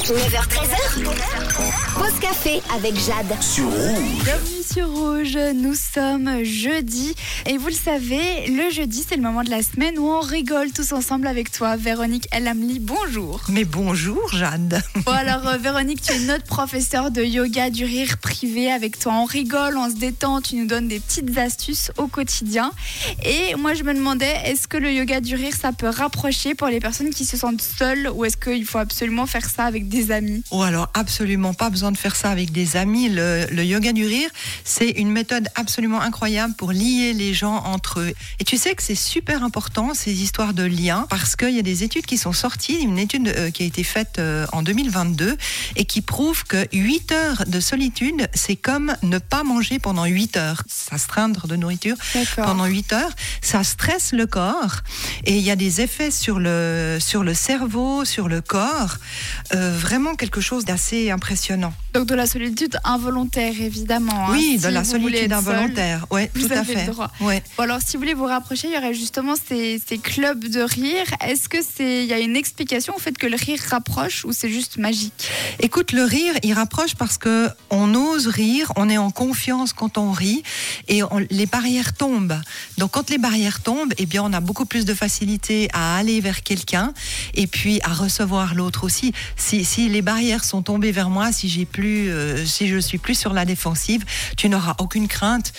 [0.00, 1.04] 9h13h.
[1.98, 3.42] Pause café avec Jade.
[3.42, 4.24] sur Rouge.
[4.24, 7.14] Bienvenue sur Rouge, nous sommes jeudi
[7.46, 10.70] et vous le savez, le jeudi c'est le moment de la semaine où on rigole
[10.72, 11.76] tous ensemble avec toi.
[11.76, 13.42] Véronique Elamli, bonjour.
[13.48, 14.82] Mais bonjour Jade.
[15.04, 19.12] Bon alors euh, Véronique, tu es notre professeure de yoga du rire privé avec toi.
[19.14, 22.72] On rigole, on se détend, tu nous donnes des petites astuces au quotidien.
[23.24, 26.68] Et moi je me demandais, est-ce que le yoga du rire ça peut rapprocher pour
[26.68, 30.10] les personnes qui se sentent seules ou est-ce qu'il faut absolument faire ça avec des
[30.12, 33.10] amis Ou alors absolument pas besoin de faire ça avec des amis.
[33.10, 34.30] Le, le yoga du rire,
[34.64, 38.14] c'est une méthode absolument incroyable pour lier les gens entre eux.
[38.38, 41.62] Et tu sais que c'est super important ces histoires de liens parce qu'il y a
[41.62, 45.36] des études qui sont sorties, une étude euh, qui a été faite euh, en 2022
[45.76, 50.36] et qui prouve que 8 heures de solitude, c'est comme ne pas manger pendant 8
[50.36, 51.96] heures, s'astreindre de nourriture
[52.36, 53.12] pendant 8 heures,
[53.42, 54.76] ça stresse le corps
[55.24, 58.96] et il y a des effets sur le, sur le cerveau, sur le corps,
[59.54, 61.72] euh, vraiment quelque chose d'assez impressionnant.
[61.94, 64.28] Donc de la solitude involontaire évidemment.
[64.28, 64.32] hein.
[64.32, 66.86] oui, Si de la solitude être seul, involontaire, ouais, vous tout à le fait.
[66.86, 67.10] droit.
[67.20, 67.42] Ouais.
[67.56, 70.60] Bon, alors, si vous voulez vous rapprocher, il y aurait justement ces, ces clubs de
[70.60, 71.04] rire.
[71.26, 74.32] Est-ce que c'est, il y a une explication au fait que le rire rapproche ou
[74.32, 75.28] c'est juste magique?
[75.60, 79.98] Écoute, le rire, il rapproche parce que on ose rire, on est en confiance quand
[79.98, 80.42] on rit
[80.88, 82.38] et on- les barrières tombent.
[82.78, 86.20] Donc quand les barrières tombent, eh bien on a beaucoup plus de facilité à aller
[86.20, 86.92] vers quelqu'un
[87.34, 89.12] et puis à recevoir l'autre aussi.
[89.36, 92.98] Si, si les barrières sont tombées vers moi, si j'ai plus, euh, si je suis
[92.98, 94.04] plus sur la défensive,
[94.36, 95.52] tu n'auras aucune crainte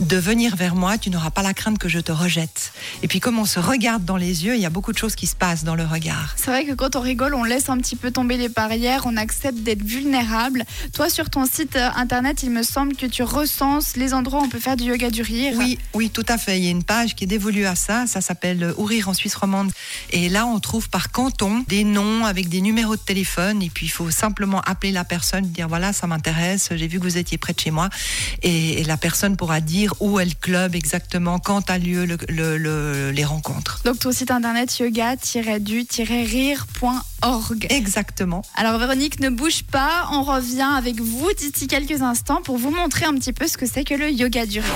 [0.00, 0.96] de venir vers moi.
[0.96, 2.72] Tu n'auras pas la crainte que je te rejette.
[3.02, 5.14] Et puis comme on se regarde dans les yeux, il y a beaucoup de choses
[5.14, 6.34] qui se passent dans le regard.
[6.36, 9.18] C'est vrai que quand on rigole, on laisse un petit peu tomber les barrières, on
[9.18, 10.64] accepte d'être vulnérable.
[10.94, 14.44] Toi, sur ton site euh, internet, il me semble que tu recenses les endroits où
[14.44, 15.52] on peut faire du yoga du rire.
[15.58, 16.58] Oui, oui, tout à fait.
[16.58, 18.06] Il y a une page qui est dévolue à ça.
[18.06, 19.70] Ça s'appelle euh, Ourir en Suisse romande.
[20.10, 23.57] Et là, on trouve par canton des noms avec des numéros de téléphone.
[23.62, 26.68] Et puis, il faut simplement appeler la personne, dire voilà, ça m'intéresse.
[26.74, 27.88] J'ai vu que vous étiez près de chez moi.
[28.42, 32.18] Et, et la personne pourra dire où est le club exactement, quand a lieu le-
[32.28, 33.80] le- le- les rencontres.
[33.84, 37.66] Donc ton site internet yoga-du-rire.org.
[37.70, 38.42] Exactement.
[38.54, 43.06] Alors Véronique, ne bouge pas, on revient avec vous d'ici quelques instants pour vous montrer
[43.06, 44.68] un petit peu ce que c'est que le yoga du rire.